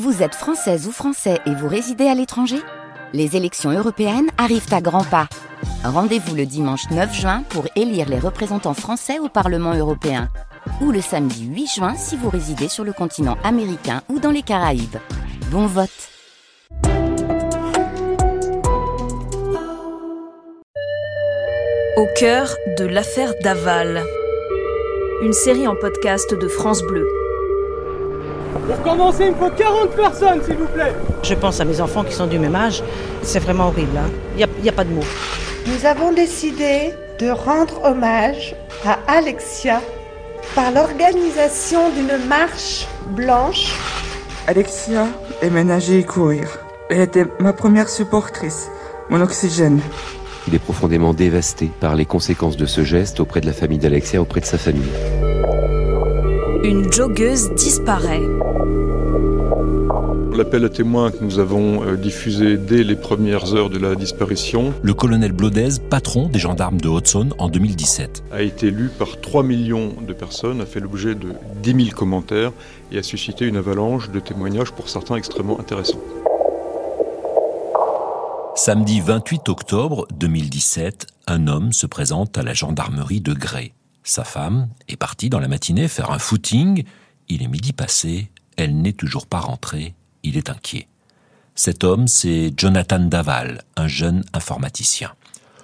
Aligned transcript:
Vous 0.00 0.22
êtes 0.22 0.34
française 0.34 0.88
ou 0.88 0.90
français 0.90 1.38
et 1.44 1.54
vous 1.54 1.68
résidez 1.68 2.06
à 2.06 2.14
l'étranger? 2.14 2.56
Les 3.12 3.36
élections 3.36 3.70
européennes 3.70 4.30
arrivent 4.38 4.72
à 4.72 4.80
grands 4.80 5.04
pas. 5.04 5.28
Rendez-vous 5.84 6.34
le 6.34 6.46
dimanche 6.46 6.88
9 6.90 7.14
juin 7.14 7.42
pour 7.50 7.66
élire 7.76 8.08
les 8.08 8.18
représentants 8.18 8.72
français 8.72 9.18
au 9.18 9.28
Parlement 9.28 9.74
européen. 9.74 10.30
Ou 10.80 10.92
le 10.92 11.02
samedi 11.02 11.44
8 11.44 11.66
juin 11.66 11.94
si 11.94 12.16
vous 12.16 12.30
résidez 12.30 12.68
sur 12.68 12.84
le 12.84 12.94
continent 12.94 13.36
américain 13.44 14.00
ou 14.08 14.18
dans 14.18 14.30
les 14.30 14.40
Caraïbes. 14.40 14.96
Bon 15.50 15.66
vote 15.66 15.90
Au 21.98 22.06
cœur 22.18 22.48
de 22.78 22.86
l'affaire 22.86 23.34
Daval. 23.42 24.02
Une 25.20 25.34
série 25.34 25.68
en 25.68 25.76
podcast 25.76 26.32
de 26.32 26.48
France 26.48 26.80
Bleu. 26.80 27.06
Pour 28.66 28.82
commencer, 28.82 29.24
il 29.26 29.30
me 29.32 29.36
faut 29.36 29.50
40 29.50 29.90
personnes, 29.96 30.42
s'il 30.44 30.56
vous 30.56 30.66
plaît. 30.66 30.92
Je 31.22 31.34
pense 31.34 31.60
à 31.60 31.64
mes 31.64 31.80
enfants 31.80 32.04
qui 32.04 32.12
sont 32.14 32.26
du 32.26 32.38
même 32.38 32.54
âge. 32.54 32.82
C'est 33.22 33.38
vraiment 33.40 33.68
horrible. 33.68 33.96
hein. 33.96 34.10
Il 34.38 34.46
n'y 34.62 34.68
a, 34.68 34.72
pas 34.72 34.84
de 34.84 34.90
mots. 34.90 35.04
Nous 35.66 35.86
avons 35.86 36.12
décidé 36.12 36.92
de 37.18 37.30
rendre 37.30 37.82
hommage 37.84 38.54
à 38.84 38.98
Alexia 39.08 39.80
par 40.54 40.70
l'organisation 40.72 41.90
d'une 41.90 42.26
marche 42.28 42.86
blanche. 43.10 43.74
Alexia 44.46 45.06
aimait 45.40 45.64
nager 45.64 46.00
et 46.00 46.04
courir. 46.04 46.48
Elle 46.90 47.00
était 47.00 47.26
ma 47.38 47.52
première 47.52 47.88
supportrice, 47.88 48.68
mon 49.08 49.20
oxygène. 49.20 49.80
Il 50.48 50.54
est 50.54 50.58
profondément 50.58 51.14
dévasté 51.14 51.70
par 51.80 51.94
les 51.94 52.04
conséquences 52.04 52.56
de 52.56 52.66
ce 52.66 52.82
geste 52.82 53.20
auprès 53.20 53.40
de 53.40 53.46
la 53.46 53.52
famille 53.52 53.78
d'Alexia, 53.78 54.20
auprès 54.20 54.40
de 54.40 54.44
sa 54.46 54.58
famille. 54.58 54.90
Une 56.64 56.92
joggeuse 56.92 57.52
disparaît. 57.54 58.22
L'appel 60.32 60.64
à 60.64 60.68
témoins 60.68 61.10
que 61.10 61.22
nous 61.24 61.40
avons 61.40 61.82
euh, 61.82 61.96
diffusé 61.96 62.56
dès 62.56 62.84
les 62.84 62.94
premières 62.94 63.52
heures 63.54 63.68
de 63.68 63.78
la 63.78 63.96
disparition 63.96 64.72
Le 64.80 64.94
colonel 64.94 65.32
Blodez, 65.32 65.80
patron 65.90 66.28
des 66.28 66.38
gendarmes 66.38 66.80
de 66.80 66.88
Haute-Saône 66.88 67.34
en 67.38 67.48
2017. 67.48 68.22
a 68.30 68.42
été 68.42 68.70
lu 68.70 68.90
par 68.96 69.20
3 69.20 69.42
millions 69.42 69.92
de 70.06 70.12
personnes, 70.12 70.60
a 70.60 70.66
fait 70.66 70.78
l'objet 70.78 71.16
de 71.16 71.32
10 71.64 71.84
000 71.86 71.96
commentaires 71.96 72.52
et 72.92 72.98
a 72.98 73.02
suscité 73.02 73.44
une 73.46 73.56
avalanche 73.56 74.10
de 74.10 74.20
témoignages 74.20 74.70
pour 74.70 74.88
certains 74.88 75.16
extrêmement 75.16 75.58
intéressants. 75.58 76.00
Samedi 78.54 79.00
28 79.00 79.48
octobre 79.48 80.06
2017, 80.14 81.08
un 81.26 81.48
homme 81.48 81.72
se 81.72 81.86
présente 81.86 82.38
à 82.38 82.42
la 82.42 82.54
gendarmerie 82.54 83.20
de 83.20 83.32
Grès. 83.32 83.72
Sa 84.04 84.24
femme 84.24 84.68
est 84.88 84.96
partie 84.96 85.30
dans 85.30 85.38
la 85.38 85.48
matinée 85.48 85.88
faire 85.88 86.10
un 86.10 86.18
footing. 86.18 86.84
Il 87.28 87.42
est 87.42 87.48
midi 87.48 87.72
passé, 87.72 88.30
elle 88.56 88.80
n'est 88.80 88.92
toujours 88.92 89.26
pas 89.26 89.40
rentrée. 89.40 89.94
Il 90.22 90.36
est 90.36 90.50
inquiet. 90.50 90.88
Cet 91.54 91.84
homme, 91.84 92.08
c'est 92.08 92.52
Jonathan 92.56 92.98
Daval, 93.00 93.62
un 93.76 93.86
jeune 93.86 94.24
informaticien. 94.32 95.12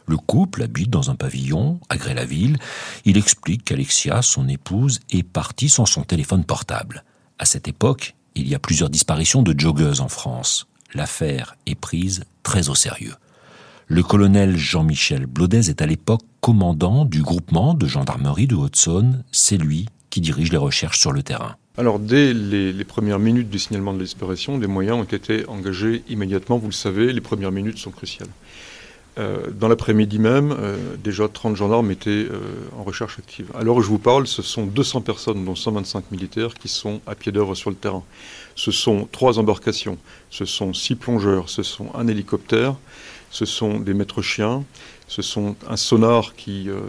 Le 0.07 0.17
couple 0.17 0.63
habite 0.63 0.91
dans 0.91 1.11
un 1.11 1.17
pavillon 1.17 1.81
à 1.89 1.97
Grès-la-Ville. 1.97 2.59
Il 3.05 3.17
explique 3.17 3.65
qu'Alexia, 3.65 4.23
son 4.23 4.49
épouse, 4.49 5.01
est 5.11 5.23
partie 5.23 5.69
sans 5.69 5.87
son 5.87 6.03
téléphone 6.03 6.45
portable. 6.45 7.05
À 7.39 7.45
cette 7.45 7.69
époque, 7.69 8.15
il 8.35 8.49
y 8.49 8.55
a 8.55 8.59
plusieurs 8.59 8.91
disparitions 8.91 9.43
de 9.43 9.59
joggeuses 9.59 10.01
en 10.01 10.09
France. 10.09 10.67
L'affaire 10.95 11.57
est 11.67 11.75
prise 11.75 12.25
très 12.43 12.69
au 12.69 12.75
sérieux. 12.75 13.15
Le 13.91 14.03
colonel 14.03 14.59
Jean-Michel 14.59 15.25
Blodez 15.25 15.71
est 15.71 15.81
à 15.81 15.87
l'époque 15.87 16.21
commandant 16.43 17.07
du 17.07 17.23
groupement 17.23 17.73
de 17.73 17.87
gendarmerie 17.87 18.47
de 18.47 18.55
Haute-Saône. 18.55 19.25
C'est 19.33 19.57
lui 19.57 19.87
qui 20.11 20.21
dirige 20.21 20.53
les 20.53 20.59
recherches 20.59 21.01
sur 21.01 21.11
le 21.11 21.23
terrain. 21.23 21.57
Alors 21.79 21.99
dès 21.99 22.35
les, 22.35 22.85
premières 22.85 23.19
minutes 23.19 23.49
du 23.49 23.59
signalement 23.59 23.95
de 23.95 24.05
la 24.05 24.59
des 24.59 24.67
moyens 24.67 24.99
ont 24.99 25.05
été 25.05 25.49
engagés 25.49 26.03
immédiatement. 26.07 26.59
Vous 26.59 26.67
le 26.67 26.73
savez, 26.73 27.15
les 27.15 27.23
premières 27.23 27.51
minutes 27.51 27.79
sont 27.79 27.91
cruciales. 27.91 28.29
Euh, 29.19 29.47
dans 29.59 29.69
l'après-midi 29.69 30.19
même, 30.19 30.55
euh, 30.57 30.77
déjà 31.03 31.27
30 31.27 31.57
gendarmes 31.57 31.91
étaient 31.91 32.11
euh, 32.11 32.41
en 32.79 32.85
recherche 32.85 33.19
active. 33.19 33.51
Alors 33.59 33.81
je 33.81 33.89
vous 33.89 33.99
parle, 33.99 34.27
ce 34.27 34.43
sont 34.43 34.67
200 34.67 35.01
personnes, 35.01 35.47
dont 35.47 35.55
125 35.55 36.13
militaires, 36.13 36.53
qui 36.55 36.69
sont 36.69 37.01
à 37.07 37.15
pied 37.15 37.33
d'œuvre 37.33 37.55
sur 37.55 37.71
le 37.71 37.77
terrain. 37.77 38.05
Ce 38.55 38.71
sont 38.71 39.09
trois 39.11 39.39
embarcations, 39.39 39.97
ce 40.31 40.45
sont 40.45 40.75
six 40.75 40.95
plongeurs, 40.95 41.49
ce 41.49 41.63
sont 41.63 41.91
un 41.95 42.07
hélicoptère, 42.07 42.77
ce 43.31 43.45
sont 43.45 43.79
des 43.79 43.95
maîtres 43.95 44.23
chiens, 44.23 44.65
ce 45.07 45.23
sont 45.23 45.57
un 45.69 45.77
sonar 45.77 46.35
qui 46.35 46.69
euh, 46.69 46.81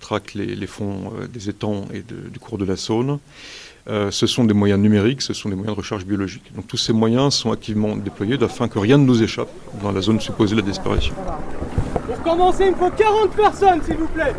traque 0.00 0.34
les, 0.34 0.66
fonds 0.66 1.12
euh, 1.20 1.26
des 1.26 1.48
étangs 1.48 1.86
et 1.92 2.02
du 2.02 2.38
cours 2.38 2.58
de 2.58 2.64
la 2.64 2.76
Saône. 2.76 3.18
Euh, 3.88 4.10
ce 4.10 4.26
sont 4.26 4.44
des 4.44 4.54
moyens 4.54 4.80
numériques, 4.80 5.22
ce 5.22 5.32
sont 5.32 5.48
des 5.48 5.54
moyens 5.54 5.74
de 5.74 5.80
recherche 5.80 6.04
biologique. 6.04 6.54
Donc 6.54 6.66
tous 6.66 6.76
ces 6.76 6.92
moyens 6.92 7.34
sont 7.34 7.52
activement 7.52 7.96
déployés 7.96 8.36
afin 8.42 8.68
que 8.68 8.78
rien 8.78 8.98
ne 8.98 9.04
nous 9.04 9.22
échappe 9.22 9.48
dans 9.82 9.92
la 9.92 10.02
zone 10.02 10.20
supposée 10.20 10.54
de 10.54 10.60
la 10.60 10.66
disparition. 10.66 11.14
Pour 12.06 12.22
commencer, 12.22 12.66
il 12.66 12.72
me 12.72 12.76
faut 12.76 12.90
40 12.90 13.30
personnes, 13.30 13.80
s'il 13.84 13.96
vous 13.96 14.08
plaît. 14.08 14.34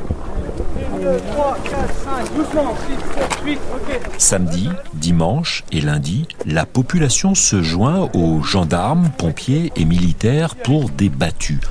Samedi, 4.17 4.69
dimanche 4.93 5.63
et 5.71 5.81
lundi, 5.81 6.27
la 6.45 6.65
population 6.65 7.35
se 7.35 7.61
joint 7.61 8.09
aux 8.13 8.41
gendarmes, 8.41 9.09
pompiers 9.17 9.71
et 9.75 9.85
militaires 9.85 10.55
pour 10.55 10.89
des 10.89 11.09
battues. 11.09 11.61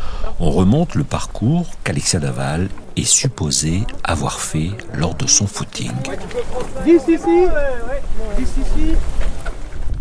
On 0.40 0.50
remonte 0.50 0.94
le 0.94 1.04
parcours 1.04 1.66
qu'Alexia 1.84 2.20
Daval 2.20 2.68
est 2.96 3.04
supposée 3.04 3.82
avoir 4.04 4.40
fait 4.40 4.70
lors 4.94 5.14
de 5.14 5.26
son 5.26 5.46
footing. 5.46 5.92
10 6.84 6.92
ici, 6.92 7.08
10 7.08 8.42
ici. 8.42 8.94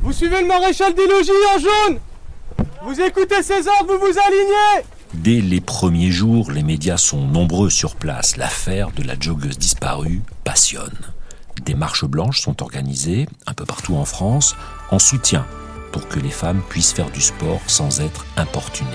Vous 0.02 0.14
suivez 0.14 0.42
le 0.42 0.48
maréchal 0.48 0.94
des 0.94 1.08
logis 1.08 1.32
en 1.56 1.60
jaune. 1.60 2.00
Vous 2.84 3.02
écoutez 3.02 3.44
ses 3.44 3.68
ordres, 3.68 3.88
vous 3.88 4.00
vous 4.00 4.20
alignez. 4.26 4.86
Dès 5.14 5.42
les 5.42 5.62
premiers 5.62 6.12
jours, 6.12 6.52
les 6.52 6.64
médias 6.64 6.98
sont 6.98 7.26
nombreux 7.26 7.70
sur 7.70 7.96
place. 7.96 8.38
L'affaire 8.38 8.92
de 8.92 9.04
la 9.04 9.16
joggeuse 9.20 9.58
disparue 9.58 10.22
passionne. 10.44 10.98
Des 11.66 11.76
marches 11.76 12.06
blanches 12.06 12.42
sont 12.42 12.62
organisées 12.62 13.28
un 13.46 13.54
peu 13.54 13.66
partout 13.66 13.96
en 13.96 14.06
France 14.06 14.56
en 14.92 15.00
soutien 15.00 15.46
pour 15.92 16.08
que 16.08 16.20
les 16.20 16.30
femmes 16.30 16.62
puissent 16.70 16.92
faire 16.92 17.10
du 17.10 17.22
sport 17.22 17.62
sans 17.68 18.02
être 18.02 18.26
importunées. 18.36 18.90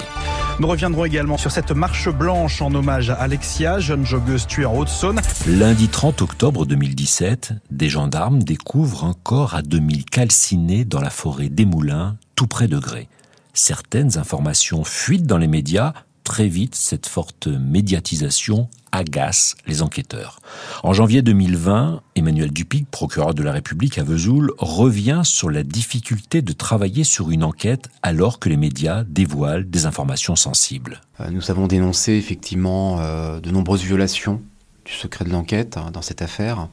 Nous 0.61 0.69
reviendrons 0.69 1.07
également 1.07 1.39
sur 1.39 1.51
cette 1.51 1.73
marche 1.73 2.11
blanche 2.11 2.61
en 2.61 2.75
hommage 2.75 3.11
à 3.11 3.15
Alexia, 3.15 3.81
jeune 3.81 4.05
joggeuse 4.05 4.47
tuée 4.47 4.67
en 4.67 4.77
Haute-Saône. 4.77 5.21
Lundi 5.47 5.89
30 5.89 6.23
octobre 6.23 6.67
2017, 6.67 7.55
des 7.71 7.89
gendarmes 7.89 8.43
découvrent 8.43 9.05
un 9.05 9.15
corps 9.15 9.55
à 9.55 9.63
demi 9.63 10.05
calciné 10.05 10.85
dans 10.85 11.01
la 11.01 11.11
forêt 11.11 11.49
des 11.49 11.65
Moulins, 11.65 12.17
tout 12.37 12.47
près 12.47 12.69
de 12.69 12.79
Grès. 12.79 13.09
Certaines 13.55 14.17
informations 14.17 14.83
fuitent 14.83 15.27
dans 15.27 15.39
les 15.39 15.47
médias. 15.47 15.93
Très 16.25 16.49
vite, 16.49 16.75
cette 16.75 17.07
forte 17.07 17.49
médiatisation 17.49 18.69
agace 18.93 19.57
les 19.67 19.83
enquêteurs. 19.83 20.39
En 20.83 20.93
janvier 20.93 21.21
2020, 21.21 22.01
Emmanuel 22.15 22.51
Dupic, 22.51 22.89
procureur 22.91 23.35
de 23.35 23.43
la 23.43 23.53
République 23.53 23.99
à 23.99 24.05
Vesoul, 24.05 24.53
revient 24.59 25.23
sur 25.25 25.51
la 25.51 25.65
difficulté 25.65 26.41
de 26.41 26.53
travailler 26.53 27.05
sur 27.05 27.31
une 27.31 27.45
enquête 27.45 27.89
alors 28.03 28.39
que 28.39 28.49
les 28.49 28.57
médias 28.57 29.05
dévoilent 29.05 29.69
des 29.69 29.85
informations 29.85 30.37
sensibles. 30.37 31.01
Euh, 31.21 31.31
Nous 31.31 31.51
avons 31.51 31.67
dénoncé 31.67 32.13
effectivement 32.13 33.01
euh, 33.01 33.41
de 33.41 33.51
nombreuses 33.51 33.83
violations 33.83 34.41
du 34.85 34.93
secret 34.93 35.25
de 35.25 35.31
l'enquête 35.31 35.77
hein, 35.77 35.91
dans 35.93 36.03
cette 36.03 36.23
affaire, 36.23 36.69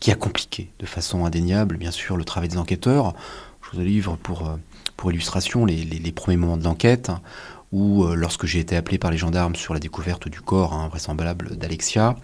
qui 0.00 0.10
a 0.10 0.14
compliqué 0.14 0.70
de 0.78 0.86
façon 0.86 1.24
indéniable, 1.24 1.76
bien 1.76 1.90
sûr, 1.90 2.16
le 2.16 2.24
travail 2.24 2.48
des 2.48 2.58
enquêteurs. 2.58 3.14
Je 3.62 3.76
vous 3.76 3.82
livre 3.82 4.16
pour, 4.22 4.48
euh, 4.48 4.56
pour 4.98 5.10
illustration 5.12 5.64
les, 5.64 6.12
premiers 6.12 6.36
moments 6.36 6.58
de 6.58 6.64
l'enquête, 6.64 7.08
hein, 7.08 7.22
où, 7.72 8.04
euh, 8.04 8.14
lorsque 8.14 8.44
j'ai 8.44 8.58
été 8.58 8.76
appelé 8.76 8.98
par 8.98 9.10
les 9.10 9.16
gendarmes 9.16 9.54
sur 9.54 9.72
la 9.72 9.80
découverte 9.80 10.28
du 10.28 10.42
corps 10.42 10.74
hein, 10.74 10.88
vraisemblable 10.88 11.56
d'Alexia, 11.56 12.16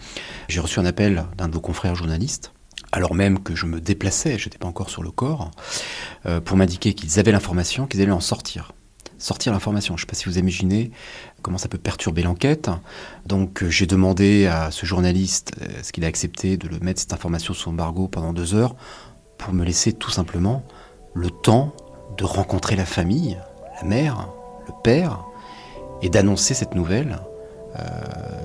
j'ai 0.48 0.60
reçu 0.60 0.80
un 0.80 0.84
appel 0.84 1.24
d'un 1.38 1.48
de 1.48 1.54
vos 1.54 1.60
confrères 1.60 1.94
journalistes, 1.94 2.52
alors 2.92 3.14
même 3.14 3.42
que 3.42 3.54
je 3.54 3.64
me 3.66 3.80
déplaçais, 3.80 4.38
je 4.38 4.46
n'étais 4.46 4.58
pas 4.58 4.66
encore 4.66 4.90
sur 4.90 5.04
le 5.04 5.12
corps, 5.12 5.52
euh, 6.26 6.40
pour 6.40 6.56
m'indiquer 6.56 6.94
qu'ils 6.94 7.18
avaient 7.20 7.32
l'information, 7.32 7.86
qu'ils 7.86 8.02
allaient 8.02 8.10
en 8.10 8.20
sortir 8.20 8.72
sortir 9.16 9.52
l'information. 9.52 9.96
Je 9.96 10.02
ne 10.02 10.06
sais 10.06 10.10
pas 10.10 10.16
si 10.16 10.26
vous 10.26 10.38
imaginez 10.38 10.90
comment 11.40 11.56
ça 11.56 11.68
peut 11.68 11.78
perturber 11.78 12.22
l'enquête. 12.22 12.70
Donc 13.24 13.62
euh, 13.62 13.70
j'ai 13.70 13.86
demandé 13.86 14.46
à 14.46 14.70
ce 14.70 14.84
journaliste, 14.84 15.52
euh, 15.62 15.82
ce 15.82 15.92
qu'il 15.92 16.04
a 16.04 16.08
accepté, 16.08 16.56
de 16.56 16.68
le 16.68 16.78
mettre 16.80 17.00
cette 17.00 17.12
information 17.12 17.54
sous 17.54 17.70
embargo 17.70 18.08
pendant 18.08 18.32
deux 18.32 18.54
heures 18.54 18.76
pour 19.38 19.54
me 19.54 19.64
laisser 19.64 19.92
tout 19.92 20.10
simplement 20.10 20.64
le 21.14 21.30
temps 21.30 21.74
de 22.16 22.24
rencontrer 22.24 22.76
la 22.76 22.84
famille, 22.84 23.38
la 23.80 23.86
mère, 23.86 24.28
le 24.66 24.72
père, 24.82 25.24
et 26.02 26.08
d'annoncer 26.08 26.54
cette 26.54 26.74
nouvelle, 26.74 27.18
euh, 27.78 27.82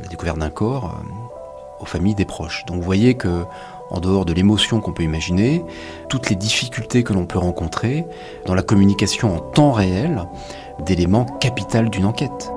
la 0.01 0.07
découverte 0.07 0.39
d'un 0.39 0.49
corps, 0.49 0.85
euh, 0.85 1.81
aux 1.81 1.85
familles 1.85 2.15
des 2.15 2.25
proches. 2.25 2.65
Donc 2.65 2.77
vous 2.77 2.83
voyez 2.83 3.15
que 3.15 3.45
en 3.91 3.99
dehors 3.99 4.25
de 4.25 4.33
l'émotion 4.33 4.81
qu'on 4.81 4.93
peut 4.93 5.03
imaginer, 5.03 5.63
toutes 6.09 6.29
les 6.29 6.35
difficultés 6.35 7.03
que 7.03 7.13
l'on 7.13 7.25
peut 7.25 7.39
rencontrer 7.39 8.05
dans 8.45 8.53
la 8.53 8.61
communication 8.61 9.35
en 9.35 9.39
temps 9.39 9.71
réel 9.71 10.25
d'éléments 10.85 11.25
capitaux 11.25 11.89
d'une 11.89 12.05
enquête. 12.05 12.51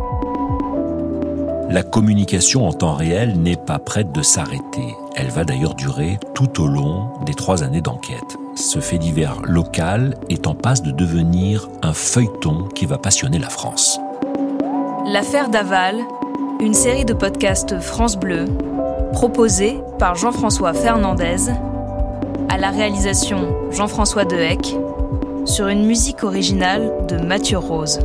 La 1.71 1.83
communication 1.83 2.69
en 2.69 2.73
temps 2.73 2.95
réel 2.95 3.41
n'est 3.41 3.57
pas 3.57 3.79
prête 3.79 4.13
de 4.13 4.21
s'arrêter. 4.21 4.95
Elle 5.17 5.31
va 5.31 5.45
d'ailleurs 5.45 5.75
durer 5.75 6.19
tout 6.35 6.61
au 6.63 6.67
long 6.67 7.09
des 7.25 7.33
trois 7.33 7.63
années 7.63 7.81
d'enquête. 7.81 8.37
Ce 8.55 8.81
fait 8.81 8.99
divers 8.99 9.41
local 9.43 10.17
est 10.29 10.47
en 10.47 10.55
passe 10.55 10.83
de 10.83 10.91
devenir 10.91 11.69
un 11.83 11.93
feuilleton 11.93 12.69
qui 12.75 12.87
va 12.87 12.99
passionner 12.99 13.39
la 13.39 13.49
France. 13.49 13.99
L'affaire 15.07 15.49
Daval, 15.49 16.01
une 16.61 16.75
série 16.75 17.05
de 17.05 17.15
podcasts 17.15 17.81
France 17.81 18.17
Bleu, 18.17 18.45
proposée 19.13 19.79
par 19.99 20.15
Jean-François 20.15 20.75
Fernandez, 20.75 21.51
à 22.49 22.59
la 22.59 22.71
réalisation 22.71 23.55
Jean-François 23.71 24.25
Dehec, 24.25 24.77
sur 25.45 25.69
une 25.69 25.87
musique 25.87 26.23
originale 26.23 26.93
de 27.09 27.17
Mathieu 27.17 27.59
Rose. 27.59 28.01